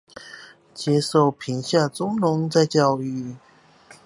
[0.73, 3.35] 接受貧下中農再教育